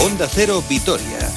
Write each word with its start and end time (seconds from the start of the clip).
Onda 0.00 0.26
Cero 0.28 0.62
Vitoria. 0.68 1.28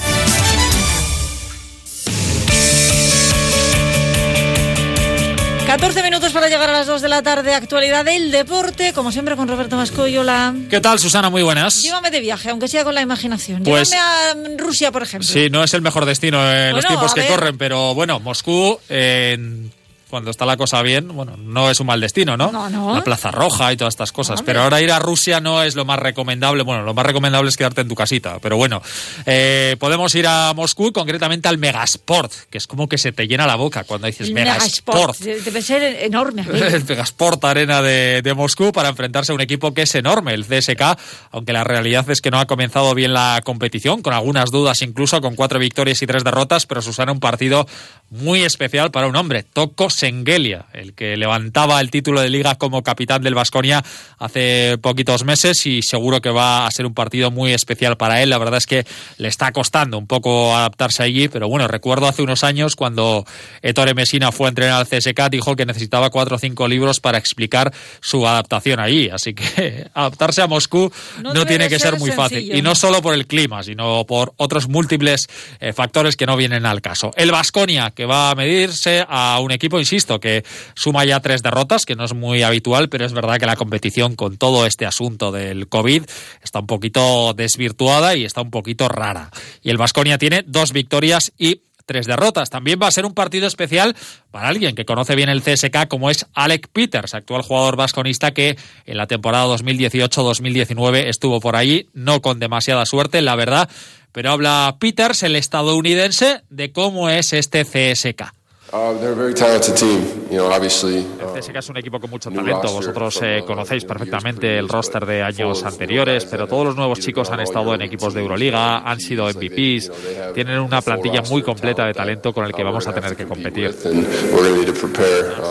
...14 5.68 6.04
minutos 6.04 6.32
para 6.34 6.50
llegar 6.50 6.70
a 6.70 6.74
las 6.74 6.88
2 6.88 7.02
de 7.02 7.10
la 7.10 7.24
tarde... 7.24 7.54
...actualidad 7.56 8.06
del 8.06 8.32
deporte... 8.32 8.94
...como 8.94 9.12
siempre 9.12 9.36
con 9.36 9.48
Roberto 9.48 9.76
Mascoy, 9.76 10.16
hola... 10.18 10.54
¿Qué 10.70 10.80
tal, 10.82 11.00
Susana? 11.00 11.30
Muy 11.32 11.42
buenas. 11.42 11.82
Llévame 11.82 12.12
de 12.12 12.20
viaje, 12.20 12.50
aunque 12.52 12.68
sea 12.68 12.84
con 12.84 12.94
la 12.94 13.02
imaginación. 13.02 13.64
Pues- 13.64 13.90
Llévame 13.90 14.56
a 14.56 14.58
Rusia, 14.58 14.92
por 14.92 15.02
ejemplo. 15.02 15.28
Sí, 15.28 15.50
no 15.50 15.64
es 15.64 15.74
el 15.74 15.82
mejor 15.82 16.06
destino 16.06 16.38
en 16.52 16.74
los 16.76 16.84
Bueno, 16.84 16.88
tiempos 16.90 17.14
que 17.16 17.22
ver. 17.22 17.30
corren, 17.30 17.58
pero 17.58 17.96
bueno, 17.96 18.20
Moscú, 18.20 18.78
en- 18.90 19.72
cuando 20.14 20.30
está 20.30 20.46
la 20.46 20.58
cosa 20.58 20.80
bien, 20.84 21.08
bueno, 21.08 21.36
no 21.38 21.72
es 21.72 21.80
un 21.80 21.88
mal 21.88 22.00
destino, 22.00 22.38
¿no? 22.38 22.52
No, 22.52 22.70
no. 22.70 22.94
La 22.94 23.04
Plaza 23.04 23.32
Roja 23.32 23.74
y 23.74 23.78
todas 23.78 23.96
estas 23.96 24.12
cosas. 24.12 24.44
Pero 24.44 24.62
ahora 24.62 24.80
ir 24.80 24.92
a 24.92 25.00
Rusia 25.00 25.40
no 25.40 25.64
es 25.64 25.74
lo 25.74 25.86
más 25.86 25.98
recomendable. 25.98 26.62
Bueno, 26.62 26.84
lo 26.84 26.94
más 26.94 27.04
recomendable 27.04 27.50
es 27.50 27.58
quedarte 27.58 27.82
en 27.82 27.88
tu 27.88 27.96
casita. 27.96 28.38
Pero 28.40 28.56
bueno, 28.56 28.80
eh, 29.26 29.76
podemos 29.80 30.14
ir 30.14 30.28
a 30.28 30.54
Moscú, 30.54 30.94
concretamente 30.94 31.50
al 31.50 31.58
Megasport, 31.58 32.32
que 32.52 32.60
es 32.60 32.68
como 32.68 32.88
que 32.88 33.00
se 33.00 33.12
te 33.12 33.28
llena 33.28 33.48
la 33.48 33.56
boca 33.56 33.86
cuando 33.86 34.06
dices 34.06 34.28
El 34.28 34.36
Megasport. 34.36 35.18
Debe 35.18 35.42
debe 35.42 35.64
ser 35.64 35.82
enorme. 35.82 36.46
el 36.54 36.86
Megasport 36.86 37.44
Arena 37.46 37.82
de, 37.82 38.22
de 38.22 38.34
Moscú 38.36 38.72
para 38.72 38.90
enfrentarse 38.90 39.32
a 39.32 39.36
un 39.36 39.42
equipo 39.42 39.74
que 39.74 39.82
es 39.82 39.96
enorme, 39.96 40.36
el 40.36 40.46
CSK, 40.46 40.96
aunque 41.32 41.54
la 41.54 41.64
realidad 41.64 42.08
es 42.12 42.22
que 42.22 42.30
no 42.30 42.40
ha 42.40 42.46
comenzado 42.46 42.94
bien 42.94 43.14
la 43.14 43.42
competición, 43.44 44.04
con 44.04 44.14
algunas 44.14 44.52
dudas 44.52 44.84
incluso, 44.84 45.22
con 45.22 45.36
cuatro 45.36 45.58
victorias 45.58 46.04
y 46.04 46.06
tres 46.06 46.24
derrotas, 46.24 46.68
pero 46.68 46.84
Susana 46.84 47.12
un 47.12 47.20
partido 47.20 47.66
muy 48.14 48.44
especial 48.44 48.92
para 48.92 49.08
un 49.08 49.16
hombre, 49.16 49.44
Toko 49.44 49.90
Sengelia, 49.90 50.66
el 50.74 50.94
que 50.94 51.18
levantaba 51.18 51.80
el 51.80 51.92
título 51.92 52.22
de 52.22 52.30
liga 52.30 52.56
como 52.56 52.84
capitán 52.84 53.22
del 53.22 53.36
Vasconia 53.36 53.84
hace 54.18 54.78
poquitos 54.80 55.24
meses 55.24 55.66
y 55.66 55.82
seguro 55.82 56.22
que 56.22 56.30
va 56.30 56.66
a 56.66 56.72
ser 56.72 56.86
un 56.86 56.94
partido 56.94 57.32
muy 57.32 57.54
especial 57.54 57.98
para 57.98 58.22
él. 58.22 58.30
La 58.30 58.38
verdad 58.38 58.58
es 58.58 58.66
que 58.66 58.86
le 59.18 59.28
está 59.28 59.52
costando 59.52 59.98
un 59.98 60.08
poco 60.08 60.56
adaptarse 60.56 61.04
allí, 61.04 61.28
pero 61.28 61.48
bueno, 61.48 61.68
recuerdo 61.68 62.08
hace 62.08 62.22
unos 62.22 62.44
años 62.44 62.76
cuando 62.76 63.26
Ettore 63.62 63.94
Messina 63.94 64.32
fue 64.32 64.48
a 64.48 64.50
entrenar 64.50 64.80
al 64.80 64.88
CSK, 64.88 65.30
dijo 65.30 65.56
que 65.56 65.66
necesitaba 65.66 66.10
cuatro 66.10 66.38
o 66.38 66.40
cinco 66.40 66.68
libros 66.68 67.00
para 67.00 67.18
explicar 67.18 67.74
su 68.02 68.28
adaptación 68.28 68.80
allí. 68.80 69.10
Así 69.10 69.34
que 69.34 69.88
adaptarse 69.94 70.42
a 70.42 70.48
Moscú 70.48 70.92
No 71.22 71.46
tiene 71.46 71.70
que 71.70 71.80
ser 71.80 71.84
ser 71.84 72.00
muy 72.00 72.12
fácil. 72.12 72.56
Y 72.56 72.62
no 72.62 72.76
solo 72.76 73.02
por 73.02 73.14
el 73.14 73.28
clima, 73.28 73.64
sino 73.64 74.06
por 74.06 74.34
otros 74.38 74.68
múltiples 74.68 75.28
eh, 75.60 75.74
factores 75.74 76.16
que 76.16 76.26
no 76.26 76.38
vienen 76.38 76.66
al 76.66 76.82
caso. 76.82 77.12
El 77.16 77.32
Vasconia, 77.32 77.92
que 77.92 78.03
va 78.06 78.32
a 78.32 78.36
medirse 78.36 79.06
a 79.08 79.40
un 79.40 79.52
equipo, 79.52 79.80
insisto, 79.80 80.20
que 80.20 80.44
suma 80.76 81.06
ya 81.06 81.20
tres 81.20 81.42
derrotas, 81.42 81.86
que 81.86 81.96
no 81.96 82.06
es 82.06 82.14
muy 82.14 82.44
habitual, 82.44 82.90
pero 82.90 83.06
es 83.06 83.14
verdad 83.14 83.38
que 83.38 83.46
la 83.46 83.56
competición 83.56 84.16
con 84.16 84.38
todo 84.38 84.66
este 84.66 84.86
asunto 84.86 85.32
del 85.32 85.68
COVID 85.68 86.04
está 86.42 86.60
un 86.60 86.68
poquito 86.68 87.34
desvirtuada 87.34 88.16
y 88.16 88.26
está 88.26 88.42
un 88.42 88.52
poquito 88.52 88.88
rara. 88.88 89.30
Y 89.62 89.70
el 89.70 89.78
Vasconia 89.78 90.18
tiene 90.18 90.44
dos 90.46 90.74
victorias 90.74 91.32
y 91.38 91.62
tres 91.86 92.08
derrotas. 92.08 92.50
También 92.50 92.80
va 92.82 92.88
a 92.88 92.92
ser 92.92 93.06
un 93.06 93.14
partido 93.14 93.48
especial 93.48 93.96
para 94.32 94.48
alguien 94.48 94.76
que 94.76 94.86
conoce 94.86 95.16
bien 95.16 95.30
el 95.30 95.42
CSK, 95.42 95.88
como 95.88 96.10
es 96.10 96.26
Alec 96.34 96.68
Peters, 96.72 97.14
actual 97.14 97.42
jugador 97.42 97.76
vasconista 97.76 98.32
que 98.32 98.58
en 98.86 98.98
la 98.98 99.08
temporada 99.08 99.46
2018-2019 99.48 101.08
estuvo 101.08 101.40
por 101.40 101.56
allí, 101.56 101.90
no 101.94 102.22
con 102.22 102.40
demasiada 102.40 102.86
suerte, 102.86 103.22
la 103.22 103.36
verdad, 103.36 103.70
pero 104.12 104.32
habla 104.32 104.78
Peters, 104.80 105.24
el 105.24 105.36
estadounidense, 105.36 106.42
de 106.50 106.72
cómo 106.72 107.10
es 107.10 107.34
este 107.34 107.64
CSK. 107.66 108.43
Uh, 108.74 108.98
they're 109.00 109.12
a 109.12 109.16
very 109.16 109.36
talented 109.36 109.76
team. 109.76 110.02
You 110.32 110.38
know, 110.38 110.52
obviously. 110.52 111.06
El 111.20 111.28
uh, 111.28 111.34
CSK 111.36 111.58
es 111.58 111.70
un 111.70 111.78
equipo 111.78 112.00
con 112.00 112.10
mucho 112.10 112.32
talento. 112.32 112.74
Vosotros 112.74 113.20
eh, 113.22 113.42
uh, 113.42 113.46
conocéis 113.46 113.86
perfectamente 113.86 114.58
el 114.58 114.68
roster 114.68 115.06
de 115.06 115.22
años 115.22 115.64
anteriores, 115.64 116.26
pero 116.26 116.48
todos 116.48 116.66
los 116.66 116.76
nuevos 116.76 117.00
chicos 117.00 117.30
han 117.30 117.42
estado 117.42 117.76
en 117.76 117.84
equipos 117.84 118.16
de 118.16 118.22
Euroliga, 118.22 118.80
han 118.80 119.00
sido 119.00 119.28
MVPs, 119.28 119.92
tienen 120.34 120.60
una 120.60 120.82
plantilla 120.82 121.22
muy 121.30 121.44
completa 121.44 121.86
de 121.86 121.94
talent 121.94 122.04
talento 122.04 122.34
con 122.34 122.46
el 122.46 122.54
que 122.54 122.64
vamos 122.64 122.88
a 122.88 122.94
tener 122.94 123.16
que 123.16 123.26
competir. 123.26 123.68
Así 123.68 123.90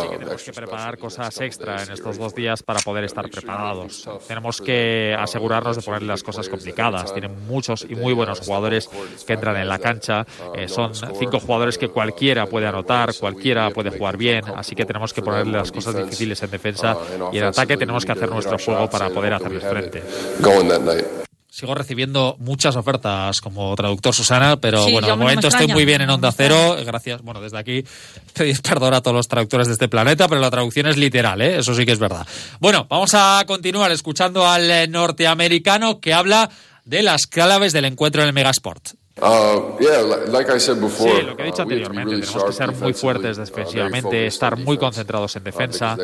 que 0.09 0.19
tenemos 0.19 0.43
que 0.43 0.53
preparar 0.53 0.99
cosas 0.99 1.41
extra 1.41 1.83
en 1.83 1.93
estos 1.93 2.19
dos 2.19 2.35
días 2.35 2.63
para 2.63 2.81
poder 2.81 3.05
estar 3.05 3.29
preparados. 3.31 4.09
Tenemos 4.27 4.61
que 4.61 5.15
asegurarnos 5.19 5.77
de 5.77 5.83
ponerle 5.83 6.09
las 6.09 6.23
cosas 6.23 6.49
complicadas. 6.49 7.13
Tienen 7.13 7.47
muchos 7.47 7.87
y 7.89 7.95
muy 7.95 8.13
buenos 8.13 8.41
jugadores 8.41 8.89
que 9.27 9.33
entran 9.33 9.57
en 9.57 9.69
la 9.69 9.79
cancha. 9.79 10.27
Eh, 10.55 10.69
son 10.69 10.93
cinco 10.95 11.41
jugadores 11.41 11.79
que 11.79 11.89
cualquiera 11.89 12.47
puede 12.47 12.67
anotar, 12.67 13.12
cualquiera 13.19 13.71
puede 13.71 13.91
jugar 13.91 14.17
bien. 14.17 14.45
Así 14.57 14.75
que 14.75 14.85
tenemos 14.85 15.13
que 15.13 15.23
ponerle 15.23 15.59
las 15.59 15.73
cosas 15.73 15.97
difíciles 15.97 16.43
en 16.43 16.51
defensa 16.51 16.97
y 17.33 17.39
en 17.39 17.45
ataque 17.45 17.77
tenemos 17.77 18.05
que 18.05 18.13
hacer 18.13 18.29
nuestro 18.31 18.59
juego 18.59 18.89
para 18.91 19.11
poder 19.11 19.35
hacerles 19.35 19.65
frente. 19.65 20.03
Going 20.41 20.69
that 20.69 20.81
night. 20.81 21.05
Sigo 21.53 21.75
recibiendo 21.75 22.37
muchas 22.39 22.77
ofertas 22.77 23.43
como 23.43 23.77
traductor 23.77 24.15
Susana, 24.15 24.57
pero 24.57 24.87
Sí, 24.87 24.93
bueno, 24.93 25.09
de 25.09 25.17
momento 25.17 25.49
estoy 25.49 25.67
muy 25.67 25.85
bien 25.85 26.01
en 26.01 26.09
Onda 26.09 26.33
Cero. 26.33 26.79
Gracias. 26.83 27.21
Bueno, 27.21 27.43
desde 27.43 27.59
aquí 27.59 27.85
pedir 28.33 28.63
perdón 28.63 28.95
a 28.95 29.03
todos 29.03 29.15
los 29.15 29.29
traductores 29.29 29.67
de 29.67 29.75
este 29.75 29.87
planeta, 29.87 30.29
pero 30.29 30.41
la 30.41 30.51
traducción 30.51 30.87
es 30.87 30.97
literal, 30.97 31.43
¿eh? 31.43 31.59
eso 31.59 31.75
sí 31.75 31.85
que 31.85 31.93
es 31.93 31.99
verdad. 31.99 32.27
Bueno, 32.59 32.87
vamos 32.89 33.13
a 33.13 33.45
continuar 33.47 33.93
escuchando 33.93 34.49
al 34.49 34.91
norteamericano 34.91 36.01
que 36.01 36.15
habla 36.15 36.49
de 36.87 37.03
las 37.03 37.27
claves 37.27 37.75
del 37.75 37.85
encuentro 37.85 38.23
en 38.23 38.29
el 38.29 38.35
Megasport. 38.35 38.95
Uh, 39.21 39.77
yeah, 39.79 40.01
li- 40.01 40.33
like 40.33 40.49
I 40.51 40.59
said 40.59 40.81
before. 40.81 41.13
Sí, 41.13 41.23
lo 41.23 41.37
que 41.37 41.43
he 41.43 41.47
dicho 41.47 41.59
uh, 41.59 41.63
anteriormente, 41.65 42.19
tenemos 42.19 42.45
que 42.45 42.53
ser 42.53 42.73
muy 42.73 42.95
fuertes 42.95 43.37
uh, 43.37 43.41
very 43.43 43.51
defensivamente, 43.51 44.27
estar 44.27 44.57
muy 44.57 44.79
concentrados 44.79 45.37
en 45.37 45.45
defensa, 45.45 45.97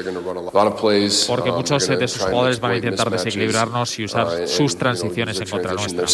porque 1.26 1.50
um, 1.50 1.56
muchos 1.56 1.88
de 1.88 2.06
sus 2.06 2.22
jugadores 2.22 2.60
van 2.60 2.72
a 2.72 2.76
intentar 2.76 3.10
desequilibrarnos 3.10 3.98
y 3.98 4.04
usar 4.04 4.46
sus 4.46 4.76
transiciones 4.76 5.40
en 5.40 5.48
contra 5.48 5.72
nuestra. 5.72 6.06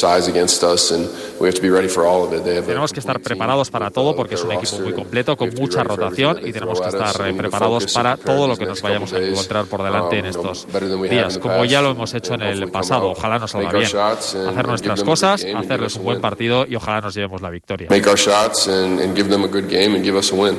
Tenemos 2.64 2.92
que 2.92 3.00
estar 3.00 3.20
preparados 3.20 3.70
para 3.70 3.90
todo 3.90 4.14
porque 4.14 4.36
es 4.36 4.44
un 4.44 4.52
equipo 4.52 4.78
muy 4.78 4.92
completo, 4.92 5.36
con 5.36 5.50
mucha 5.52 5.82
rotación 5.82 6.38
y 6.46 6.52
tenemos 6.52 6.80
que 6.80 6.88
estar 6.88 7.34
preparados 7.36 7.92
para 7.92 8.16
todo 8.16 8.46
lo 8.46 8.56
que 8.56 8.66
nos 8.66 8.80
vayamos 8.80 9.12
a 9.12 9.18
encontrar 9.18 9.64
por 9.66 9.82
delante 9.82 10.20
en 10.20 10.26
um, 10.26 10.32
you 10.32 10.40
know, 10.40 10.52
estos 10.52 11.10
días, 11.10 11.38
como 11.38 11.64
ya 11.64 11.82
lo 11.82 11.90
hemos 11.90 12.14
hecho 12.14 12.34
en 12.34 12.42
el 12.42 12.70
pasado. 12.70 13.10
Ojalá 13.10 13.40
nos 13.40 13.50
salga 13.50 13.72
bien. 13.72 13.90
Hacer 13.96 14.66
nuestras 14.68 15.02
cosas, 15.02 15.44
hacerles 15.44 15.96
un 15.96 16.04
buen 16.04 16.20
partido 16.20 16.64
y 16.66 16.76
ojalá 16.76 16.83
nos 16.86 17.14
llevemos 17.14 17.40
la 17.42 17.50
victoria. 17.50 17.88
make 17.90 18.08
our 18.08 18.18
shots 18.18 18.68
and, 18.68 19.00
and 19.00 19.16
give 19.16 19.28
them 19.28 19.44
a 19.44 19.48
good 19.48 19.68
game 19.68 19.94
and 19.96 20.04
give 20.04 20.16
us 20.16 20.32
a 20.32 20.34
win. 20.34 20.56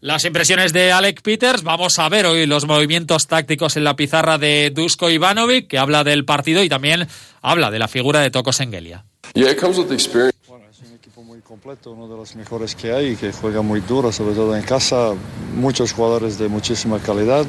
Las 0.00 0.26
impresiones 0.26 0.74
de 0.74 0.92
Alec 0.92 1.22
Peters, 1.22 1.62
vamos 1.62 1.98
a 1.98 2.06
ver 2.10 2.26
hoy 2.26 2.44
los 2.44 2.66
movimientos 2.66 3.26
tácticos 3.26 3.78
en 3.78 3.84
la 3.84 3.96
pizarra 3.96 4.36
de 4.36 4.70
Dusko 4.70 5.08
Ivanovic, 5.08 5.66
que 5.66 5.78
habla 5.78 6.04
del 6.04 6.26
partido 6.26 6.62
y 6.62 6.68
también 6.68 7.08
habla 7.40 7.70
de 7.70 7.78
la 7.78 7.88
figura 7.88 8.20
de 8.20 8.30
Toko 8.30 8.52
Sengelia. 8.52 9.06
Yeah, 9.32 9.50
it 9.50 9.58
comes 9.58 9.78
with 9.78 9.86
the 9.88 9.94
experience. 9.94 10.36
Bueno, 10.46 10.66
es 10.70 10.78
un 10.80 10.94
equipo 10.94 11.22
muy 11.22 11.40
completo, 11.40 11.92
uno 11.92 12.06
de 12.06 12.16
los 12.16 12.36
mejores 12.36 12.74
que 12.74 12.92
hay, 12.92 13.16
que 13.16 13.32
juega 13.32 13.62
muy 13.62 13.80
duro, 13.80 14.12
sobre 14.12 14.34
todo 14.34 14.54
en 14.54 14.62
casa, 14.62 15.14
muchos 15.54 15.94
jugadores 15.94 16.36
de 16.38 16.48
muchísima 16.48 16.98
calidad 16.98 17.46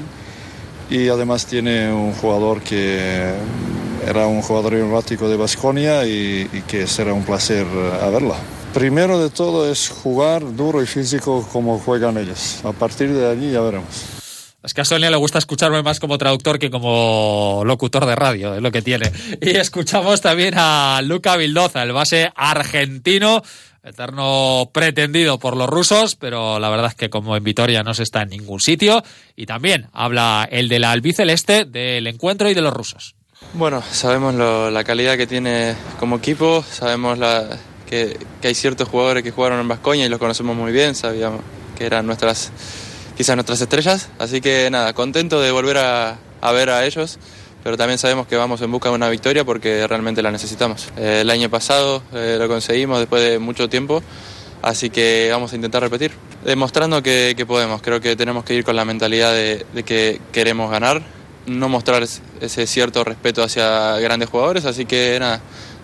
y 0.89 1.09
además 1.09 1.45
tiene 1.45 1.91
un 1.91 2.13
jugador 2.13 2.61
que 2.61 3.33
era 4.05 4.27
un 4.27 4.41
jugador 4.41 4.73
emblemático 4.73 5.27
de 5.27 5.35
Basconia 5.35 6.05
y, 6.05 6.47
que 6.67 6.87
será 6.87 7.13
un 7.13 7.23
placer 7.23 7.65
eh, 7.65 7.99
a 8.01 8.09
verlo. 8.09 8.35
Primero 8.73 9.19
de 9.19 9.29
todo 9.29 9.71
es 9.71 9.89
jugar 9.89 10.55
duro 10.55 10.83
y 10.83 10.85
físico 10.85 11.47
como 11.51 11.79
juegan 11.79 12.17
ellos. 12.17 12.59
A 12.63 12.71
partir 12.71 13.13
de 13.13 13.29
allí 13.29 13.51
ya 13.51 13.61
veremos. 13.61 14.05
Es 14.63 14.73
que 14.73 14.81
a 14.81 14.85
Sonia 14.85 15.11
le 15.11 15.17
gusta 15.17 15.37
escucharme 15.37 15.83
más 15.83 15.99
como 15.99 16.17
traductor 16.17 16.57
que 16.57 16.71
como 16.71 17.61
locutor 17.65 18.05
de 18.05 18.15
radio, 18.15 18.55
es 18.55 18.61
lo 18.61 18.71
que 18.71 18.81
tiene. 18.81 19.11
Y 19.41 19.51
escuchamos 19.51 20.21
también 20.21 20.55
a 20.57 21.01
Luca 21.03 21.37
Vildoza, 21.37 21.83
el 21.83 21.93
base 21.93 22.31
argentino, 22.35 23.43
eterno 23.83 24.71
pretendido 24.73 25.37
por 25.37 25.55
los 25.55 25.69
rusos, 25.69 26.15
pero 26.15 26.59
la 26.59 26.69
verdad 26.69 26.87
es 26.87 26.95
que 26.95 27.11
como 27.11 27.37
en 27.37 27.43
Vitoria 27.43 27.83
no 27.83 27.93
se 27.93 28.03
está 28.03 28.23
en 28.23 28.29
ningún 28.29 28.59
sitio. 28.59 29.03
Y 29.35 29.45
también 29.45 29.87
habla 29.93 30.47
el 30.51 30.67
de 30.67 30.79
la 30.79 30.91
albiceleste 30.91 31.65
del 31.65 32.07
encuentro 32.07 32.49
y 32.49 32.55
de 32.55 32.61
los 32.61 32.73
rusos. 32.73 33.15
Bueno, 33.53 33.81
sabemos 33.91 34.35
lo- 34.35 34.69
la 34.69 34.83
calidad 34.83 35.17
que 35.17 35.27
tiene 35.27 35.75
como 35.99 36.17
equipo, 36.17 36.63
sabemos 36.69 37.17
la- 37.17 37.57
que, 37.89 38.17
que 38.41 38.47
hay 38.49 38.55
ciertos 38.55 38.89
jugadores 38.89 39.23
que 39.23 39.31
jugaron 39.31 39.59
en 39.61 39.67
Vascoña 39.67 40.05
y 40.05 40.09
los 40.09 40.19
conocemos 40.19 40.55
muy 40.55 40.71
bien, 40.71 40.95
sabíamos 40.95 41.41
que 41.77 41.85
eran 41.85 42.05
nuestras, 42.05 42.51
quizás 43.15 43.35
nuestras 43.35 43.61
estrellas, 43.61 44.09
así 44.19 44.41
que 44.41 44.69
nada, 44.71 44.93
contento 44.93 45.39
de 45.39 45.51
volver 45.51 45.77
a, 45.77 46.17
a 46.41 46.51
ver 46.51 46.69
a 46.69 46.85
ellos, 46.85 47.17
pero 47.63 47.77
también 47.77 47.97
sabemos 47.97 48.27
que 48.27 48.35
vamos 48.35 48.61
en 48.61 48.71
busca 48.71 48.89
de 48.89 48.95
una 48.95 49.07
victoria 49.09 49.45
porque 49.45 49.87
realmente 49.87 50.21
la 50.21 50.31
necesitamos. 50.31 50.89
Eh, 50.97 51.19
el 51.21 51.29
año 51.29 51.49
pasado 51.49 52.03
eh, 52.13 52.35
lo 52.39 52.47
conseguimos 52.47 52.99
después 52.99 53.21
de 53.23 53.39
mucho 53.39 53.69
tiempo, 53.69 54.03
así 54.63 54.89
que 54.89 55.29
vamos 55.31 55.53
a 55.53 55.55
intentar 55.55 55.81
repetir, 55.81 56.11
demostrando 56.43 57.01
que, 57.01 57.35
que 57.37 57.45
podemos, 57.45 57.81
creo 57.81 58.01
que 58.01 58.15
tenemos 58.17 58.43
que 58.43 58.55
ir 58.55 58.63
con 58.65 58.75
la 58.75 58.83
mentalidad 58.83 59.31
de, 59.31 59.65
de 59.73 59.83
que 59.83 60.19
queremos 60.33 60.69
ganar 60.71 61.01
no 61.45 61.69
mostrar 61.69 62.03
es- 62.03 62.21
ese 62.41 62.67
cierto 62.67 63.03
respeto 63.03 63.43
hacia 63.43 63.97
grandes 63.99 64.29
jugadores, 64.29 64.65
así 64.65 64.85
que 64.85 65.17
nada, 65.19 65.41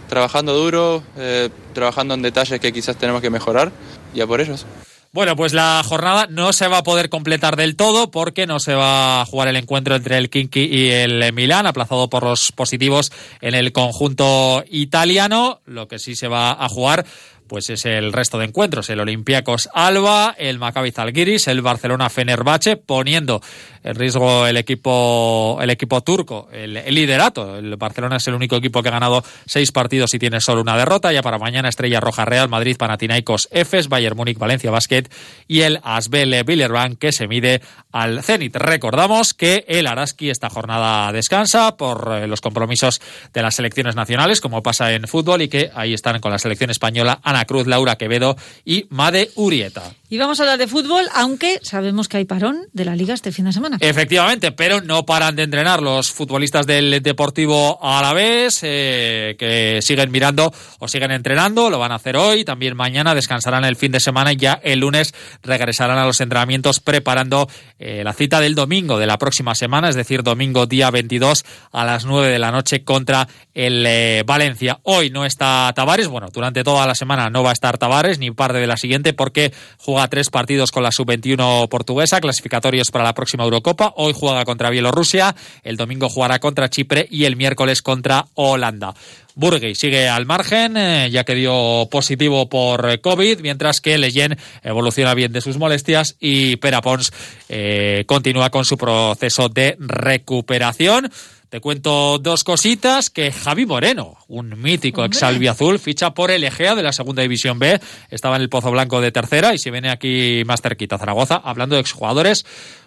trabajando 0.09 0.53
duro, 0.53 1.03
eh, 1.17 1.49
trabajando 1.73 2.13
en 2.13 2.21
detalles 2.21 2.59
que 2.59 2.73
quizás 2.73 2.97
tenemos 2.97 3.21
que 3.21 3.29
mejorar 3.29 3.71
y 4.13 4.21
a 4.21 4.27
por 4.27 4.41
ellos. 4.41 4.65
Bueno, 5.13 5.35
pues 5.35 5.51
la 5.51 5.81
jornada 5.85 6.27
no 6.29 6.53
se 6.53 6.69
va 6.69 6.77
a 6.77 6.83
poder 6.83 7.09
completar 7.09 7.57
del 7.57 7.75
todo 7.75 8.11
porque 8.11 8.47
no 8.47 8.61
se 8.61 8.75
va 8.75 9.19
a 9.21 9.25
jugar 9.25 9.49
el 9.49 9.57
encuentro 9.57 9.93
entre 9.97 10.17
el 10.17 10.29
Kinky 10.29 10.61
y 10.63 10.89
el 10.89 11.33
Milán, 11.33 11.67
aplazado 11.67 12.09
por 12.09 12.23
los 12.23 12.53
positivos 12.53 13.11
en 13.41 13.53
el 13.53 13.73
conjunto 13.73 14.63
italiano. 14.69 15.59
Lo 15.65 15.89
que 15.89 15.99
sí 15.99 16.15
se 16.15 16.29
va 16.29 16.51
a 16.51 16.69
jugar 16.69 17.05
pues 17.51 17.69
es 17.69 17.83
el 17.83 18.13
resto 18.13 18.37
de 18.37 18.45
encuentros, 18.45 18.89
el 18.89 19.01
Olympiacos 19.01 19.67
Alba, 19.73 20.33
el 20.37 20.57
Maccabi 20.57 20.91
Zalgiris, 20.91 21.49
el 21.49 21.61
Barcelona 21.61 22.09
Fenerbahce, 22.09 22.77
poniendo 22.77 23.41
en 23.83 23.95
riesgo 23.95 24.47
el 24.47 24.55
equipo 24.55 25.57
el 25.61 25.69
equipo 25.69 25.99
turco, 25.99 26.47
el, 26.53 26.75
liderato. 26.95 27.57
El 27.57 27.75
Barcelona 27.75 28.15
es 28.17 28.27
el 28.29 28.35
único 28.35 28.55
equipo 28.55 28.81
que 28.81 28.87
ha 28.87 28.93
ganado 28.93 29.21
seis 29.45 29.73
partidos 29.73 30.13
y 30.13 30.19
tiene 30.19 30.39
solo 30.39 30.61
una 30.61 30.77
derrota. 30.77 31.11
Ya 31.11 31.21
para 31.21 31.39
mañana 31.39 31.67
Estrella 31.67 31.99
Roja 31.99 32.23
Real 32.23 32.47
Madrid 32.47 32.77
Panathinaikos 32.77 33.49
Efes, 33.51 33.89
Bayern 33.89 34.15
Múnich 34.15 34.37
Valencia 34.37 34.71
Basket 34.71 35.03
y 35.49 35.61
el 35.61 35.81
Asbel 35.83 36.45
Villerban 36.45 36.95
que 36.95 37.11
se 37.11 37.27
mide 37.27 37.61
al 37.91 38.23
Zenit. 38.23 38.55
Recordamos 38.55 39.33
que 39.33 39.65
el 39.67 39.87
Araski 39.87 40.29
esta 40.29 40.49
jornada 40.49 41.11
descansa 41.11 41.75
por 41.75 42.13
eh, 42.13 42.27
los 42.27 42.39
compromisos 42.39 43.01
de 43.33 43.41
las 43.41 43.55
selecciones 43.55 43.97
nacionales, 43.97 44.39
como 44.39 44.63
pasa 44.63 44.93
en 44.93 45.05
fútbol, 45.07 45.41
y 45.41 45.49
que 45.49 45.69
ahí 45.75 45.93
están 45.93 46.21
con 46.21 46.31
la 46.31 46.39
selección 46.39 46.69
española 46.69 47.19
Cruz, 47.45 47.67
Laura 47.67 47.97
Quevedo 47.97 48.35
y 48.65 48.85
Made 48.89 49.31
Urieta. 49.35 49.93
Y 50.09 50.17
vamos 50.17 50.41
a 50.41 50.43
hablar 50.43 50.59
de 50.59 50.67
fútbol, 50.67 51.05
aunque 51.13 51.59
sabemos 51.61 52.09
que 52.09 52.17
hay 52.17 52.25
parón 52.25 52.67
de 52.73 52.83
la 52.83 52.97
liga 52.97 53.13
este 53.13 53.31
fin 53.31 53.45
de 53.45 53.53
semana. 53.53 53.77
Efectivamente, 53.79 54.51
pero 54.51 54.81
no 54.81 55.05
paran 55.05 55.37
de 55.37 55.43
entrenar 55.43 55.81
los 55.81 56.11
futbolistas 56.11 56.67
del 56.67 57.01
Deportivo 57.01 57.79
Alavés, 57.81 58.59
eh, 58.63 59.37
que 59.39 59.79
siguen 59.81 60.11
mirando 60.11 60.53
o 60.79 60.89
siguen 60.89 61.11
entrenando, 61.11 61.69
lo 61.69 61.79
van 61.79 61.93
a 61.93 61.95
hacer 61.95 62.17
hoy, 62.17 62.43
también 62.43 62.75
mañana 62.75 63.15
descansarán 63.15 63.63
el 63.63 63.77
fin 63.77 63.93
de 63.93 64.01
semana 64.01 64.33
y 64.33 64.35
ya 64.35 64.59
el 64.61 64.79
lunes 64.79 65.13
regresarán 65.43 65.97
a 65.97 66.05
los 66.05 66.19
entrenamientos 66.19 66.81
preparando 66.81 67.47
eh, 67.79 68.01
la 68.03 68.11
cita 68.11 68.41
del 68.41 68.53
domingo 68.53 68.99
de 68.99 69.07
la 69.07 69.17
próxima 69.17 69.55
semana, 69.55 69.87
es 69.87 69.95
decir, 69.95 70.23
domingo 70.23 70.65
día 70.65 70.91
22 70.91 71.45
a 71.71 71.85
las 71.85 72.03
9 72.03 72.27
de 72.27 72.39
la 72.39 72.51
noche 72.51 72.83
contra 72.83 73.29
el 73.53 73.85
eh, 73.87 74.23
Valencia. 74.25 74.79
Hoy 74.83 75.09
no 75.09 75.25
está 75.25 75.71
Tavares, 75.73 76.09
bueno, 76.09 76.27
durante 76.33 76.65
toda 76.65 76.85
la 76.85 76.95
semana 76.95 77.29
no 77.31 77.43
va 77.43 77.51
a 77.51 77.53
estar 77.53 77.77
Tavares 77.77 78.19
ni 78.19 78.31
parte 78.31 78.59
de 78.59 78.67
la 78.67 78.77
siguiente 78.77 79.13
porque 79.13 79.53
juega 79.77 80.07
tres 80.07 80.29
partidos 80.29 80.71
con 80.71 80.83
la 80.83 80.91
sub-21 80.91 81.67
portuguesa, 81.69 82.21
clasificatorios 82.21 82.91
para 82.91 83.03
la 83.03 83.13
próxima 83.13 83.43
Eurocopa. 83.43 83.93
Hoy 83.95 84.13
juega 84.15 84.45
contra 84.45 84.69
Bielorrusia, 84.69 85.35
el 85.63 85.77
domingo 85.77 86.09
jugará 86.09 86.39
contra 86.39 86.69
Chipre 86.69 87.07
y 87.09 87.25
el 87.25 87.35
miércoles 87.35 87.81
contra 87.81 88.27
Holanda. 88.35 88.93
Burgui 89.35 89.75
sigue 89.75 90.09
al 90.09 90.25
margen, 90.25 90.75
eh, 90.75 91.09
ya 91.09 91.23
que 91.23 91.35
dio 91.35 91.87
positivo 91.89 92.49
por 92.49 92.99
COVID, 93.01 93.39
mientras 93.39 93.79
que 93.79 93.97
Leyen 93.97 94.37
evoluciona 94.63 95.13
bien 95.13 95.31
de 95.31 95.41
sus 95.41 95.57
molestias 95.57 96.15
y 96.19 96.57
Perapons 96.57 97.13
eh, 97.49 98.03
continúa 98.07 98.49
con 98.49 98.65
su 98.65 98.77
proceso 98.77 99.49
de 99.49 99.77
recuperación. 99.79 101.09
Te 101.51 101.59
cuento 101.59 102.17
dos 102.17 102.45
cositas, 102.45 103.09
que 103.09 103.29
Javi 103.33 103.65
Moreno, 103.65 104.15
un 104.29 104.61
mítico 104.61 105.03
ex 105.03 105.21
azul, 105.21 105.79
ficha 105.79 106.13
por 106.13 106.31
el 106.31 106.45
Egea 106.45 106.75
de 106.75 106.81
la 106.81 106.93
Segunda 106.93 107.23
División 107.23 107.59
B, 107.59 107.77
estaba 108.09 108.37
en 108.37 108.43
el 108.43 108.47
Pozo 108.47 108.71
Blanco 108.71 109.01
de 109.01 109.11
tercera 109.11 109.53
y 109.53 109.57
se 109.57 109.69
viene 109.69 109.89
aquí 109.89 110.43
más 110.45 110.61
cerquita, 110.61 110.97
Zaragoza, 110.97 111.41
hablando 111.43 111.75
de 111.75 111.81
exjugadores, 111.81 112.45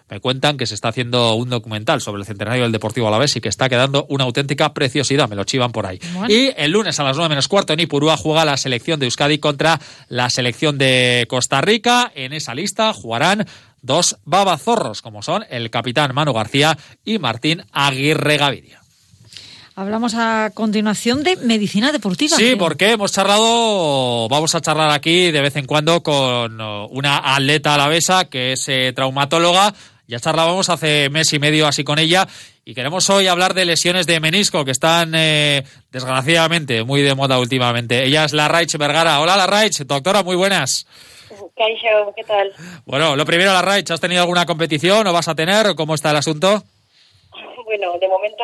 me 0.09 0.19
cuentan 0.19 0.57
que 0.57 0.65
se 0.65 0.73
está 0.73 0.87
haciendo 0.87 1.35
un 1.35 1.51
documental 1.51 2.01
sobre 2.01 2.21
el 2.21 2.25
centenario 2.25 2.63
del 2.63 2.71
Deportivo 2.71 3.07
Alavés 3.07 3.35
y 3.35 3.41
que 3.41 3.49
está 3.49 3.69
quedando 3.69 4.07
una 4.09 4.23
auténtica 4.23 4.73
preciosidad, 4.73 5.29
me 5.29 5.35
lo 5.35 5.43
chivan 5.43 5.71
por 5.71 5.85
ahí. 5.85 5.99
Y 6.27 6.51
el 6.57 6.71
lunes 6.71 6.99
a 6.99 7.03
las 7.03 7.17
nueve 7.17 7.29
menos 7.29 7.47
cuarto 7.47 7.73
en 7.73 7.81
Ipurúa 7.81 8.17
juega 8.17 8.45
la 8.45 8.57
selección 8.57 8.99
de 8.99 9.05
Euskadi 9.05 9.37
contra 9.37 9.79
la 10.09 10.31
selección 10.31 10.79
de 10.79 11.25
Costa 11.29 11.61
Rica. 11.61 12.11
En 12.15 12.33
esa 12.33 12.55
lista 12.55 12.93
jugarán 12.93 13.45
dos 13.85 14.17
babazorros, 14.25 15.01
como 15.01 15.21
son 15.21 15.45
el 15.49 15.69
capitán 15.69 16.13
Manu 16.13 16.33
García 16.33 16.77
y 17.03 17.19
Martín 17.19 17.63
Aguirre 17.71 18.37
Gaviria. 18.37 18.81
Hablamos 19.77 20.15
a 20.15 20.51
continuación 20.53 21.21
de 21.23 21.35
medicina 21.35 21.91
deportiva. 21.91 22.37
Sí, 22.37 22.55
porque 22.57 22.91
hemos 22.91 23.11
charlado, 23.11 24.29
vamos 24.29 24.55
a 24.55 24.61
charlar 24.61 24.89
aquí 24.91 25.31
de 25.31 25.41
vez 25.41 25.57
en 25.57 25.65
cuando 25.65 26.01
con 26.01 26.61
una 26.61 27.35
atleta 27.35 27.73
alavesa 27.73 28.25
que 28.25 28.53
es 28.53 28.69
eh, 28.69 28.93
traumatóloga. 28.95 29.73
Ya 30.07 30.19
charlábamos 30.19 30.69
hace 30.69 31.09
mes 31.09 31.33
y 31.33 31.39
medio 31.39 31.67
así 31.67 31.83
con 31.83 31.99
ella 31.99 32.27
y 32.67 32.73
queremos 32.73 33.07
hoy 33.11 33.27
hablar 33.27 33.53
de 33.53 33.63
lesiones 33.63 34.07
de 34.07 34.19
menisco 34.19 34.65
que 34.65 34.71
están 34.71 35.13
eh, 35.15 35.61
desgraciadamente 35.91 36.83
muy 36.83 37.03
de 37.03 37.13
moda 37.13 37.39
últimamente. 37.39 38.03
Ella 38.03 38.25
es 38.25 38.33
la 38.33 38.47
Raich 38.47 38.75
Vergara. 38.79 39.21
Hola 39.21 39.37
la 39.37 39.45
Raich, 39.45 39.85
doctora, 39.85 40.23
muy 40.23 40.35
buenas. 40.35 40.87
¿qué 42.15 42.23
tal? 42.23 42.51
Bueno, 42.85 43.15
lo 43.15 43.23
primero, 43.23 43.53
la 43.53 43.61
Raich, 43.61 43.91
¿has 43.91 44.01
tenido 44.01 44.21
alguna 44.21 44.47
competición 44.47 45.05
o 45.05 45.13
vas 45.13 45.27
a 45.27 45.35
tener? 45.35 45.75
¿Cómo 45.75 45.93
está 45.93 46.09
el 46.09 46.17
asunto? 46.17 46.63
Bueno, 47.65 47.97
de 47.97 48.07
momento, 48.07 48.43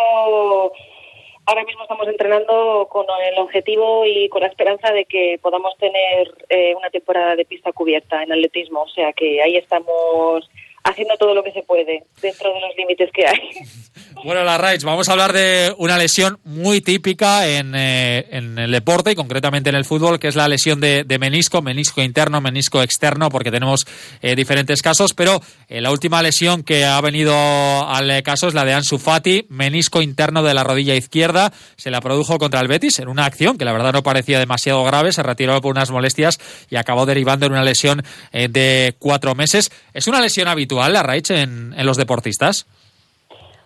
ahora 1.46 1.64
mismo 1.64 1.84
estamos 1.84 2.08
entrenando 2.08 2.88
con 2.90 3.06
el 3.32 3.38
objetivo 3.38 4.04
y 4.04 4.28
con 4.30 4.42
la 4.42 4.48
esperanza 4.48 4.92
de 4.92 5.06
que 5.06 5.38
podamos 5.40 5.78
tener 5.78 6.34
eh, 6.50 6.74
una 6.76 6.90
temporada 6.90 7.36
de 7.36 7.46
pista 7.46 7.72
cubierta 7.72 8.24
en 8.24 8.32
atletismo. 8.32 8.82
O 8.82 8.90
sea 8.90 9.14
que 9.14 9.40
ahí 9.44 9.58
estamos 9.58 10.50
haciendo 10.84 11.18
todo 11.18 11.36
lo 11.36 11.44
que 11.44 11.52
se 11.52 11.62
puede 11.62 12.04
dentro 12.20 12.52
de 12.52 12.62
los 12.62 12.76
límites 12.76 13.12
que 13.12 13.28
hay. 13.28 13.40
Bueno, 14.24 14.44
la 14.44 14.58
Raids, 14.58 14.84
vamos 14.84 15.08
a 15.08 15.14
hablar 15.14 15.32
de 15.32 15.74
una 15.78 15.98
lesión 15.98 16.38
muy 16.44 16.82
típica 16.82 17.48
en, 17.48 17.74
eh, 17.74 18.28
en, 18.32 18.60
el 18.60 18.70
deporte 18.70 19.12
y 19.12 19.16
concretamente 19.16 19.70
en 19.70 19.76
el 19.76 19.86
fútbol, 19.86 20.20
que 20.20 20.28
es 20.28 20.36
la 20.36 20.50
lesión 20.50 20.82
de, 20.82 21.06
menisco, 21.20 21.62
menisco 21.62 22.02
interno, 22.02 22.42
menisco 22.42 22.84
externo, 22.84 23.30
porque 23.30 23.52
tenemos 23.52 23.88
eh, 24.22 24.36
diferentes 24.36 24.82
casos, 24.82 25.14
pero 25.14 25.42
eh, 25.70 25.80
la 25.80 25.92
última 25.92 26.22
lesión 26.22 26.64
que 26.64 26.86
ha 26.86 27.00
venido 27.00 27.34
al 27.34 28.22
caso 28.22 28.50
es 28.50 28.54
la 28.54 28.66
de 28.66 28.74
Ansu 28.74 29.00
Fati, 29.00 29.46
menisco 29.50 30.02
interno 30.02 30.44
de 30.44 30.54
la 30.54 30.64
rodilla 30.64 30.96
izquierda, 30.96 31.54
se 31.78 31.90
la 31.90 32.02
produjo 32.02 32.38
contra 32.38 32.60
el 32.60 32.68
Betis 32.68 33.00
en 33.00 33.08
una 33.08 33.26
acción 33.26 33.58
que 33.58 33.66
la 33.66 33.72
verdad 33.72 33.94
no 33.94 34.04
parecía 34.04 34.40
demasiado 34.40 34.84
grave, 34.84 35.14
se 35.14 35.24
retiró 35.24 35.60
por 35.62 35.72
unas 35.72 35.90
molestias 35.90 36.38
y 36.70 36.76
acabó 36.76 37.06
derivando 37.06 37.46
en 37.46 37.54
una 37.54 37.64
lesión 37.64 38.04
de 38.32 38.94
cuatro 39.00 39.36
meses. 39.36 39.72
¿Es 39.94 40.08
una 40.08 40.20
lesión 40.20 40.48
habitual, 40.48 40.94
la 40.94 41.02
Raids, 41.02 41.32
en, 41.32 41.74
en 41.76 41.86
los 41.86 41.98
deportistas? 41.98 42.68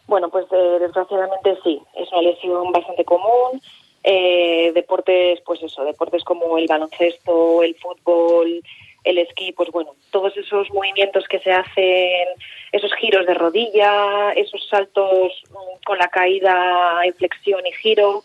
Bueno, 0.07 0.29
pues 0.29 0.45
eh, 0.51 0.77
desgraciadamente 0.79 1.57
sí, 1.63 1.81
es 1.95 2.11
una 2.11 2.21
lesión 2.21 2.71
bastante 2.71 3.03
común. 3.05 3.61
Eh, 4.03 4.71
deportes, 4.75 5.41
pues 5.41 5.63
eso, 5.63 5.83
deportes 5.83 6.23
como 6.23 6.59
el 6.59 6.67
baloncesto, 6.67 7.63
el 7.63 7.75
fútbol, 7.75 8.61
el 9.03 9.17
esquí, 9.17 9.51
pues 9.51 9.71
bueno, 9.71 9.95
todos 10.11 10.37
esos 10.37 10.69
movimientos 10.71 11.27
que 11.27 11.39
se 11.39 11.51
hacen, 11.51 12.27
esos 12.71 12.93
giros 12.95 13.25
de 13.25 13.33
rodilla, 13.33 14.31
esos 14.33 14.67
saltos 14.69 15.31
mm, 15.49 15.83
con 15.85 15.97
la 15.97 16.07
caída, 16.09 17.01
inflexión 17.05 17.65
y 17.65 17.71
giro, 17.71 18.23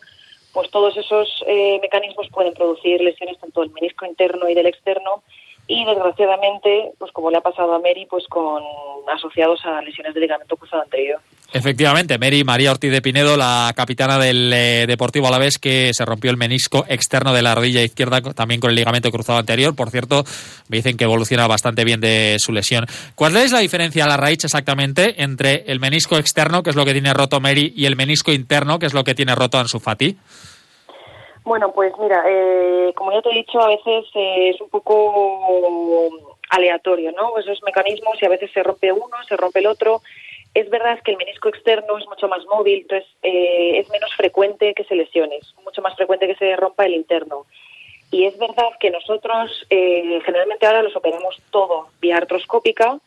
pues 0.53 0.69
todos 0.69 0.95
esos 0.97 1.43
eh, 1.47 1.79
mecanismos 1.81 2.27
pueden 2.29 2.53
producir 2.53 3.01
lesiones 3.01 3.39
tanto 3.39 3.61
del 3.61 3.71
menisco 3.71 4.05
interno 4.05 4.49
y 4.49 4.53
del 4.53 4.67
externo 4.67 5.23
y 5.71 5.85
desgraciadamente, 5.85 6.91
pues 6.99 7.13
como 7.13 7.31
le 7.31 7.37
ha 7.37 7.41
pasado 7.41 7.73
a 7.73 7.79
Mary, 7.79 8.05
pues 8.09 8.27
con 8.27 8.61
asociados 9.07 9.65
a 9.65 9.81
lesiones 9.81 10.13
de 10.13 10.19
ligamento 10.19 10.57
cruzado 10.57 10.83
anterior. 10.83 11.21
Efectivamente, 11.53 12.17
Mary 12.17 12.43
María 12.43 12.71
Ortiz 12.71 12.91
de 12.91 13.01
Pinedo, 13.01 13.37
la 13.37 13.71
capitana 13.73 14.17
del 14.17 14.51
eh, 14.51 14.85
Deportivo 14.85 15.27
Alavés, 15.27 15.57
que 15.57 15.93
se 15.93 16.03
rompió 16.03 16.29
el 16.29 16.35
menisco 16.35 16.83
externo 16.89 17.31
de 17.31 17.41
la 17.41 17.55
rodilla 17.55 17.81
izquierda, 17.83 18.19
también 18.21 18.59
con 18.59 18.69
el 18.69 18.75
ligamento 18.75 19.09
cruzado 19.11 19.39
anterior. 19.39 19.73
Por 19.73 19.91
cierto, 19.91 20.25
me 20.67 20.77
dicen 20.77 20.97
que 20.97 21.05
evoluciona 21.05 21.47
bastante 21.47 21.85
bien 21.85 22.01
de 22.01 22.35
su 22.39 22.51
lesión. 22.51 22.85
¿Cuál 23.15 23.37
es 23.37 23.53
la 23.53 23.59
diferencia, 23.59 24.05
la 24.07 24.17
raíz 24.17 24.43
exactamente, 24.43 25.23
entre 25.23 25.63
el 25.67 25.79
menisco 25.79 26.17
externo, 26.17 26.63
que 26.63 26.71
es 26.71 26.75
lo 26.75 26.83
que 26.83 26.91
tiene 26.91 27.13
roto 27.13 27.39
Mary, 27.39 27.71
y 27.77 27.85
el 27.85 27.95
menisco 27.95 28.33
interno, 28.33 28.77
que 28.77 28.87
es 28.87 28.93
lo 28.93 29.05
que 29.05 29.15
tiene 29.15 29.35
roto 29.35 29.57
Ansu 29.57 29.79
Fati? 29.79 30.17
Bueno, 31.43 31.71
pues 31.73 31.93
mira, 31.99 32.23
eh, 32.27 32.93
como 32.95 33.11
ya 33.11 33.21
te 33.21 33.29
he 33.29 33.35
dicho, 33.35 33.59
a 33.59 33.67
veces 33.67 34.05
eh, 34.13 34.49
es 34.49 34.61
un 34.61 34.69
poco 34.69 36.09
aleatorio, 36.49 37.11
¿no? 37.13 37.37
Esos 37.39 37.63
mecanismos 37.63 38.21
y 38.21 38.25
a 38.25 38.29
veces 38.29 38.51
se 38.51 38.61
rompe 38.61 38.91
uno, 38.91 39.17
se 39.27 39.37
rompe 39.37 39.59
el 39.59 39.67
otro. 39.67 40.01
Es 40.53 40.69
verdad 40.69 40.99
que 41.03 41.11
el 41.11 41.17
menisco 41.17 41.49
externo 41.49 41.97
es 41.97 42.05
mucho 42.07 42.27
más 42.27 42.45
móvil, 42.45 42.81
entonces 42.81 43.09
eh, 43.23 43.79
es 43.79 43.89
menos 43.89 44.13
frecuente 44.15 44.73
que 44.75 44.83
se 44.83 44.95
lesione, 44.95 45.37
es 45.37 45.53
mucho 45.63 45.81
más 45.81 45.95
frecuente 45.95 46.27
que 46.27 46.35
se 46.35 46.55
rompa 46.57 46.85
el 46.85 46.93
interno. 46.93 47.45
Y 48.11 48.25
es 48.25 48.37
verdad 48.37 48.67
que 48.79 48.91
nosotros 48.91 49.65
generalmente 49.69 50.65
ahora 50.65 50.83
los 50.83 50.93
operamos 50.97 51.41
todo 51.49 51.87
vía 52.01 52.17
artroscópica 52.17 52.99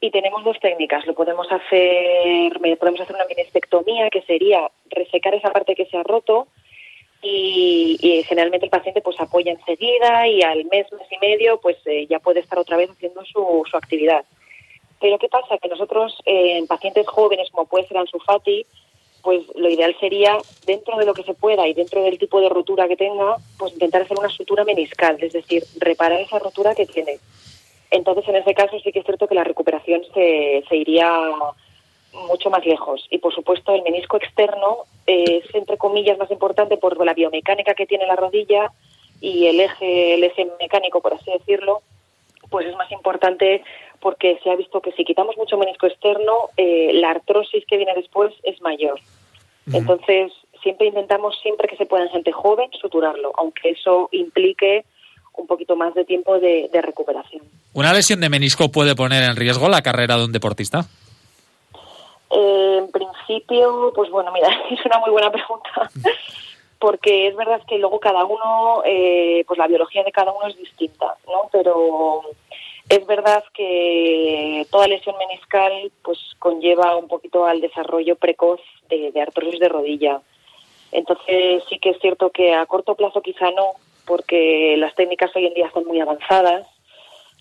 y 0.00 0.10
tenemos 0.10 0.42
dos 0.42 0.58
técnicas. 0.58 1.06
Lo 1.06 1.12
podemos 1.12 1.46
hacer, 1.52 2.58
podemos 2.78 3.00
hacer 3.00 3.14
una 3.14 3.26
ministectomía, 3.26 4.08
que 4.08 4.22
sería 4.22 4.70
resecar 4.88 5.34
esa 5.34 5.52
parte 5.52 5.74
que 5.74 5.84
se 5.84 5.98
ha 5.98 6.02
roto, 6.02 6.48
y, 7.22 8.24
generalmente 8.26 8.66
el 8.66 8.70
paciente 8.70 9.00
pues 9.00 9.18
apoya 9.20 9.52
enseguida 9.52 10.26
y 10.26 10.42
al 10.42 10.64
mes, 10.66 10.90
mes 10.92 11.08
y 11.10 11.18
medio 11.18 11.58
pues 11.60 11.76
eh, 11.86 12.06
ya 12.08 12.18
puede 12.18 12.40
estar 12.40 12.58
otra 12.58 12.76
vez 12.76 12.90
haciendo 12.90 13.24
su, 13.24 13.62
su 13.70 13.76
actividad. 13.76 14.24
Pero 15.00 15.18
¿qué 15.18 15.28
pasa? 15.28 15.58
Que 15.58 15.68
nosotros 15.68 16.20
eh, 16.26 16.58
en 16.58 16.66
pacientes 16.66 17.06
jóvenes 17.06 17.48
como 17.50 17.66
puede 17.66 17.86
ser 17.86 17.98
Fati, 18.26 18.66
pues 19.22 19.42
lo 19.54 19.70
ideal 19.70 19.96
sería 20.00 20.36
dentro 20.66 20.96
de 20.98 21.06
lo 21.06 21.14
que 21.14 21.22
se 21.22 21.34
pueda 21.34 21.66
y 21.66 21.74
dentro 21.74 22.02
del 22.02 22.18
tipo 22.18 22.40
de 22.40 22.48
rotura 22.48 22.88
que 22.88 22.96
tenga, 22.96 23.36
pues 23.56 23.72
intentar 23.72 24.02
hacer 24.02 24.18
una 24.18 24.28
sutura 24.28 24.64
meniscal, 24.64 25.16
es 25.20 25.32
decir, 25.32 25.64
reparar 25.78 26.20
esa 26.20 26.40
rotura 26.40 26.74
que 26.74 26.86
tiene. 26.86 27.18
Entonces, 27.90 28.26
en 28.28 28.36
ese 28.36 28.54
caso 28.54 28.78
sí 28.80 28.90
que 28.90 29.00
es 29.00 29.04
cierto 29.04 29.28
que 29.28 29.34
la 29.34 29.44
recuperación 29.44 30.02
se, 30.12 30.64
se 30.68 30.76
iría 30.76 31.12
mucho 32.12 32.50
más 32.50 32.64
lejos. 32.64 33.06
Y, 33.10 33.18
por 33.18 33.34
supuesto, 33.34 33.74
el 33.74 33.82
menisco 33.82 34.16
externo 34.16 34.84
es, 35.06 35.44
entre 35.54 35.76
comillas, 35.76 36.18
más 36.18 36.30
importante 36.30 36.76
por 36.76 37.02
la 37.04 37.14
biomecánica 37.14 37.74
que 37.74 37.86
tiene 37.86 38.06
la 38.06 38.16
rodilla 38.16 38.70
y 39.20 39.46
el 39.46 39.60
eje, 39.60 40.14
el 40.14 40.24
eje 40.24 40.48
mecánico, 40.60 41.00
por 41.00 41.14
así 41.14 41.30
decirlo, 41.30 41.82
pues 42.50 42.66
es 42.66 42.76
más 42.76 42.90
importante 42.92 43.62
porque 44.00 44.38
se 44.42 44.50
ha 44.50 44.56
visto 44.56 44.80
que 44.80 44.92
si 44.92 45.04
quitamos 45.04 45.36
mucho 45.36 45.56
menisco 45.56 45.86
externo, 45.86 46.50
eh, 46.56 46.90
la 46.94 47.10
artrosis 47.10 47.64
que 47.66 47.76
viene 47.76 47.94
después 47.94 48.34
es 48.42 48.60
mayor. 48.60 48.98
Entonces, 49.72 50.32
siempre 50.60 50.88
intentamos, 50.88 51.38
siempre 51.40 51.68
que 51.68 51.76
se 51.76 51.86
pueda 51.86 52.04
en 52.04 52.10
gente 52.10 52.32
joven, 52.32 52.68
suturarlo, 52.80 53.32
aunque 53.38 53.70
eso 53.70 54.08
implique 54.10 54.84
un 55.34 55.46
poquito 55.46 55.76
más 55.76 55.94
de 55.94 56.04
tiempo 56.04 56.40
de, 56.40 56.68
de 56.72 56.82
recuperación. 56.82 57.42
¿Una 57.72 57.92
lesión 57.92 58.20
de 58.20 58.28
menisco 58.28 58.70
puede 58.70 58.96
poner 58.96 59.22
en 59.22 59.36
riesgo 59.36 59.68
la 59.68 59.82
carrera 59.82 60.16
de 60.16 60.24
un 60.24 60.32
deportista? 60.32 60.84
Eh, 62.32 62.78
en 62.78 62.90
principio, 62.90 63.92
pues 63.94 64.10
bueno, 64.10 64.32
mira, 64.32 64.48
es 64.70 64.84
una 64.86 64.98
muy 64.98 65.10
buena 65.10 65.30
pregunta, 65.30 65.90
porque 66.78 67.28
es 67.28 67.36
verdad 67.36 67.60
que 67.66 67.78
luego 67.78 68.00
cada 68.00 68.24
uno, 68.24 68.82
eh, 68.84 69.44
pues 69.46 69.58
la 69.58 69.66
biología 69.66 70.02
de 70.02 70.12
cada 70.12 70.32
uno 70.32 70.46
es 70.46 70.56
distinta, 70.56 71.16
¿no? 71.26 71.50
Pero 71.52 72.22
es 72.88 73.06
verdad 73.06 73.44
que 73.52 74.66
toda 74.70 74.88
lesión 74.88 75.16
meniscal, 75.18 75.92
pues 76.02 76.18
conlleva 76.38 76.96
un 76.96 77.06
poquito 77.06 77.44
al 77.44 77.60
desarrollo 77.60 78.16
precoz 78.16 78.60
de, 78.88 79.12
de 79.12 79.58
de 79.58 79.68
rodilla. 79.68 80.20
Entonces 80.90 81.62
sí 81.68 81.78
que 81.78 81.90
es 81.90 81.98
cierto 82.00 82.30
que 82.30 82.54
a 82.54 82.66
corto 82.66 82.94
plazo 82.94 83.20
quizá 83.20 83.50
no, 83.50 83.72
porque 84.06 84.76
las 84.78 84.94
técnicas 84.94 85.34
hoy 85.36 85.46
en 85.46 85.54
día 85.54 85.70
son 85.72 85.84
muy 85.86 86.00
avanzadas, 86.00 86.66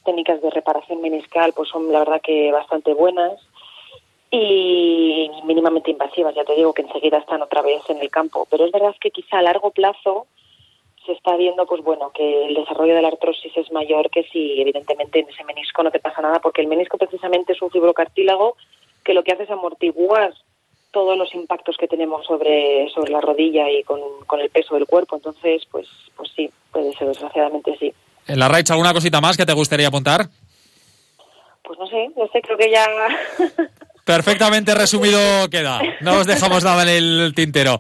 técnicas 0.03 0.41
de 0.41 0.50
reparación 0.50 1.01
meniscal 1.01 1.53
pues 1.53 1.69
son 1.69 1.91
la 1.91 2.00
verdad 2.00 2.21
que 2.21 2.51
bastante 2.51 2.93
buenas 2.93 3.39
y 4.32 5.30
mínimamente 5.44 5.92
invasivas, 5.92 6.34
ya 6.34 6.46
te 6.46 6.56
digo 6.56 6.74
que 6.74 6.84
enseguida 6.84 7.18
están 7.18 7.42
otra 7.42 7.62
vez 7.62 7.82
en 7.90 8.00
el 8.00 8.10
campo, 8.10 8.48
pero 8.50 8.66
es 8.66 8.72
verdad 8.72 8.96
que 9.00 9.12
quizá 9.12 9.40
a 9.40 9.42
largo 9.42 9.72
plazo 9.72 10.26
se 11.06 11.12
está 11.12 11.36
viendo 11.36 11.66
pues 11.66 11.84
bueno 11.84 12.12
que 12.14 12.46
el 12.46 12.54
desarrollo 12.54 12.96
de 12.96 13.02
la 13.02 13.10
artrosis 13.10 13.52
es 13.58 13.72
mayor 13.72 14.10
que 14.10 14.24
si 14.32 14.62
evidentemente 14.62 15.20
en 15.20 15.30
ese 15.30 15.44
menisco 15.44 15.84
no 15.84 15.92
te 15.92 16.00
pasa 16.00 16.22
nada 16.22 16.40
porque 16.40 16.62
el 16.62 16.68
menisco 16.68 16.98
precisamente 16.98 17.54
es 17.54 17.62
un 17.62 17.72
fibrocartílago 17.72 18.56
que 19.04 19.14
lo 19.14 19.24
que 19.24 19.34
hace 19.34 19.44
es 19.44 19.50
amortiguar 19.50 20.34
todos 20.92 21.18
los 21.18 21.34
impactos 21.34 21.76
que 21.78 21.88
tenemos 21.88 22.26
sobre, 22.26 22.90
sobre 22.94 23.12
la 23.12 23.22
rodilla 23.22 23.70
y 23.70 23.84
con, 23.84 24.00
con 24.28 24.40
el 24.42 24.50
peso 24.50 24.76
del 24.76 24.86
cuerpo. 24.86 25.16
Entonces, 25.16 25.64
pues, 25.72 25.88
pues 26.16 26.30
sí, 26.36 26.52
puede 26.72 26.94
ser, 26.94 27.08
desgraciadamente 27.08 27.76
sí. 27.80 27.94
En 28.28 28.38
la 28.38 28.50
Raich, 28.50 28.70
¿alguna 28.70 28.94
cosita 28.94 29.22
más 29.22 29.38
que 29.38 29.46
te 29.46 29.54
gustaría 29.54 29.88
apuntar? 29.88 30.28
Pues 31.64 31.80
no 31.80 31.88
sé, 31.88 32.12
no 32.16 32.28
sé, 32.28 32.42
creo 32.42 32.58
que 32.58 32.70
ya... 32.70 32.86
Perfectamente 34.03 34.74
resumido 34.74 35.50
queda. 35.50 35.79
No 36.01 36.20
os 36.20 36.27
dejamos 36.27 36.63
nada 36.63 36.84
en 36.84 36.89
el 36.89 37.34
tintero. 37.36 37.79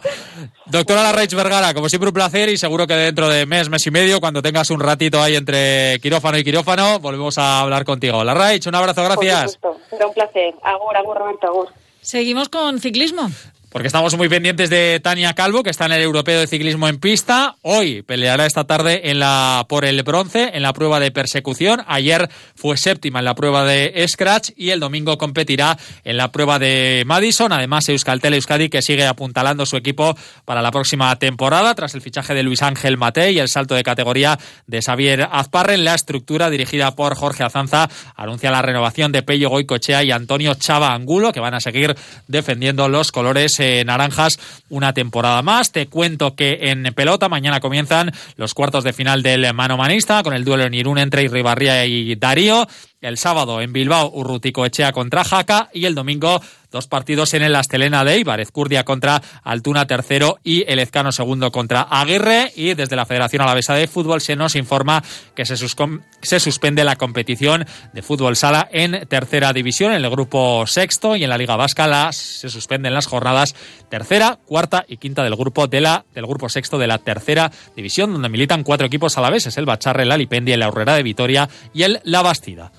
Doctora 0.67 1.03
Larraich 1.03 1.33
Vergara, 1.33 1.73
como 1.73 1.89
siempre 1.89 2.09
un 2.09 2.13
placer 2.13 2.49
y 2.49 2.57
seguro 2.57 2.87
que 2.87 2.93
dentro 2.93 3.27
de 3.27 3.45
mes, 3.45 3.69
mes 3.69 3.85
y 3.87 3.91
medio, 3.91 4.19
cuando 4.19 4.41
tengas 4.41 4.69
un 4.69 4.79
ratito 4.79 5.21
ahí 5.21 5.35
entre 5.35 5.99
quirófano 5.99 6.37
y 6.37 6.43
quirófano, 6.43 6.99
volvemos 6.99 7.37
a 7.37 7.61
hablar 7.61 7.83
contigo. 7.83 8.23
Larraich, 8.23 8.65
un 8.67 8.75
abrazo, 8.75 9.03
gracias. 9.03 9.57
Por 9.57 9.73
supuesto, 9.73 10.07
un 10.07 10.13
placer. 10.13 10.53
Agur, 10.63 10.95
agur, 10.95 11.17
Roberto, 11.17 11.47
agur. 11.47 11.67
Seguimos 12.01 12.49
con 12.49 12.79
ciclismo. 12.79 13.29
Porque 13.71 13.87
estamos 13.87 14.17
muy 14.17 14.27
pendientes 14.27 14.69
de 14.69 14.99
Tania 14.99 15.33
Calvo, 15.33 15.63
que 15.63 15.69
está 15.69 15.85
en 15.85 15.93
el 15.93 16.01
Europeo 16.01 16.41
de 16.41 16.47
Ciclismo 16.47 16.89
en 16.89 16.99
Pista. 16.99 17.55
Hoy 17.61 18.01
peleará 18.01 18.45
esta 18.45 18.65
tarde 18.65 19.09
en 19.09 19.19
la, 19.19 19.65
por 19.69 19.85
el 19.85 20.03
bronce 20.03 20.51
en 20.53 20.61
la 20.61 20.73
prueba 20.73 20.99
de 20.99 21.09
persecución. 21.11 21.81
Ayer 21.87 22.29
fue 22.53 22.75
séptima 22.75 23.19
en 23.19 23.25
la 23.25 23.33
prueba 23.33 23.63
de 23.63 24.05
Scratch 24.09 24.49
y 24.57 24.71
el 24.71 24.81
domingo 24.81 25.17
competirá 25.17 25.77
en 26.03 26.17
la 26.17 26.33
prueba 26.33 26.59
de 26.59 27.03
Madison. 27.05 27.53
Además, 27.53 27.87
Euskaltel 27.87 28.33
Euskadi, 28.33 28.67
que 28.67 28.81
sigue 28.81 29.05
apuntalando 29.05 29.65
su 29.65 29.77
equipo 29.77 30.17
para 30.43 30.61
la 30.61 30.71
próxima 30.71 31.15
temporada, 31.15 31.73
tras 31.73 31.95
el 31.95 32.01
fichaje 32.01 32.33
de 32.33 32.43
Luis 32.43 32.63
Ángel 32.63 32.97
Mate 32.97 33.31
y 33.31 33.39
el 33.39 33.47
salto 33.47 33.75
de 33.75 33.83
categoría 33.83 34.37
de 34.67 34.81
Xavier 34.81 35.29
Azparren. 35.31 35.85
La 35.85 35.95
estructura, 35.95 36.49
dirigida 36.49 36.91
por 36.93 37.15
Jorge 37.15 37.43
Azanza, 37.43 37.89
anuncia 38.17 38.51
la 38.51 38.61
renovación 38.61 39.13
de 39.13 39.23
Pello 39.23 39.49
Goicochea 39.49 40.03
y 40.03 40.11
Antonio 40.11 40.55
Chava 40.55 40.93
Angulo, 40.93 41.31
que 41.31 41.39
van 41.39 41.53
a 41.53 41.61
seguir 41.61 41.95
defendiendo 42.27 42.89
los 42.89 43.13
colores 43.13 43.60
naranjas 43.85 44.39
una 44.69 44.93
temporada 44.93 45.41
más. 45.41 45.71
Te 45.71 45.87
cuento 45.87 46.35
que 46.35 46.69
en 46.69 46.83
pelota 46.93 47.29
mañana 47.29 47.59
comienzan 47.59 48.11
los 48.35 48.53
cuartos 48.53 48.83
de 48.83 48.93
final 48.93 49.23
del 49.23 49.53
mano 49.53 49.77
manista 49.77 50.23
con 50.23 50.33
el 50.33 50.43
duelo 50.43 50.63
en 50.63 50.73
Irún 50.73 50.97
entre 50.97 51.23
Irribarría 51.23 51.85
y 51.85 52.15
Darío. 52.15 52.67
El 53.01 53.17
sábado 53.17 53.61
en 53.61 53.73
Bilbao, 53.73 54.11
Urrutico 54.13 54.63
Echea 54.63 54.91
contra 54.91 55.23
Jaca 55.23 55.69
y 55.73 55.85
el 55.85 55.95
domingo 55.95 56.39
dos 56.69 56.87
partidos 56.87 57.33
en 57.33 57.41
el 57.41 57.55
Astelena 57.55 58.03
de 58.05 58.19
Ibar, 58.19 58.39
Ezcurdia 58.39 58.85
contra 58.85 59.21
Altuna 59.43 59.87
tercero 59.87 60.37
y 60.43 60.63
el 60.71 60.77
Ezcano 60.77 61.11
segundo 61.11 61.51
contra 61.51 61.81
Aguirre 61.81 62.51
y 62.55 62.75
desde 62.75 62.95
la 62.95 63.07
Federación 63.07 63.41
Alavesa 63.41 63.73
de 63.73 63.87
Fútbol 63.87 64.21
se 64.21 64.35
nos 64.35 64.55
informa 64.55 65.03
que 65.35 65.45
se, 65.45 65.57
se 65.57 66.39
suspende 66.39 66.83
la 66.83 66.95
competición 66.95 67.65
de 67.91 68.01
fútbol 68.03 68.35
sala 68.35 68.69
en 68.71 69.07
tercera 69.07 69.51
división 69.51 69.93
en 69.93 70.05
el 70.05 70.09
grupo 70.11 70.65
sexto 70.67 71.15
y 71.15 71.23
en 71.23 71.31
la 71.31 71.39
Liga 71.39 71.55
Vasca 71.55 71.87
las, 71.87 72.15
se 72.15 72.49
suspenden 72.49 72.93
las 72.93 73.07
jornadas 73.07 73.55
tercera, 73.89 74.37
cuarta 74.45 74.85
y 74.87 74.97
quinta 74.97 75.23
del 75.23 75.35
grupo 75.35 75.67
del 75.67 76.03
grupo 76.15 76.49
sexto 76.49 76.77
de 76.77 76.87
la 76.87 76.99
tercera 76.99 77.51
división 77.75 78.13
donde 78.13 78.29
militan 78.29 78.63
cuatro 78.63 78.85
equipos 78.85 79.17
alaveses, 79.17 79.57
el 79.57 79.65
Bacharre, 79.65 80.03
el 80.03 80.11
Alipendi, 80.11 80.51
el 80.51 80.61
Aurrera 80.61 80.95
de 80.95 81.03
Vitoria 81.03 81.49
y 81.73 81.83
el 81.83 81.99
La 82.03 82.21
Bastida. 82.21 82.71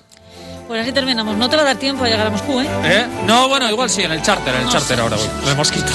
Pues 0.73 0.81
así 0.81 0.91
terminamos. 0.91 1.37
No 1.37 1.47
te 1.51 1.55
va 1.55 1.61
a 1.61 1.65
dar 1.65 1.75
tiempo 1.75 2.03
a 2.03 2.07
llegar 2.07 2.25
a 2.25 2.29
Moscú, 2.31 2.59
¿eh? 2.59 2.67
¿Eh? 2.83 3.05
No, 3.27 3.47
bueno, 3.47 3.69
igual 3.69 3.91
sí, 3.91 4.01
en 4.01 4.11
el 4.11 4.23
charter, 4.23 4.55
en 4.55 4.61
el 4.61 4.65
No 4.65 4.71
charter 4.71 4.99
ahora 5.01 5.17
voy. 5.17 5.25
sé. 5.27 5.31
Lo 5.45 5.51
hemos 5.51 5.71
quitado. 5.71 5.93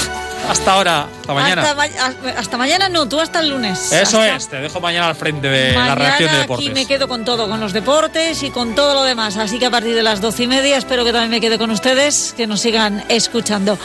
Hasta 0.48 0.72
ahora, 0.72 1.06
hasta 1.20 1.34
mañana. 1.34 1.62
Hasta, 1.62 1.74
ma- 1.74 2.30
hasta 2.38 2.56
mañana 2.56 2.88
no, 2.88 3.08
tú 3.08 3.18
hasta 3.20 3.40
el 3.40 3.48
lunes. 3.48 3.90
Eso 3.90 4.20
Hasta 4.20 4.36
es, 4.36 4.48
te 4.48 4.56
dejo 4.58 4.80
mañana 4.80 5.08
al 5.08 5.16
frente 5.16 5.48
de 5.48 5.72
la 5.72 5.96
reacción 5.96 6.28
de 6.30 6.36
aquí 6.36 6.40
deportes. 6.42 6.74
me 6.74 6.86
quedo 6.86 7.08
con 7.08 7.24
todo, 7.24 7.48
con 7.48 7.58
los 7.58 7.72
deportes 7.72 8.40
y 8.44 8.50
con 8.52 8.76
todo 8.76 8.94
lo 8.94 9.02
demás. 9.02 9.36
Así 9.36 9.58
que 9.58 9.66
a 9.66 9.70
partir 9.72 9.96
de 9.96 10.02
las 10.04 10.20
doce 10.20 10.44
y 10.44 10.46
media 10.46 10.76
espero 10.76 11.04
que 11.04 11.10
también 11.10 11.32
me 11.32 11.40
quede 11.40 11.58
con 11.58 11.72
ustedes, 11.72 12.34
que 12.36 12.46
nos 12.46 12.60
sigan 12.60 13.04
escuchando. 13.08 13.76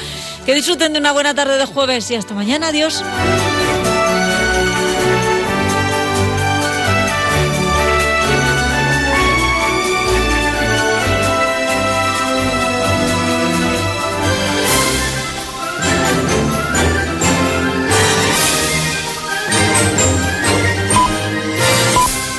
Que 0.46 0.54
disfruten 0.54 0.94
de 0.94 1.00
una 1.00 1.12
buena 1.12 1.34
tarde 1.34 1.58
de 1.58 1.66
jueves 1.66 2.12
y 2.12 2.16
hasta 2.16 2.36
mañana. 2.36 2.68
Adiós. 2.68 3.04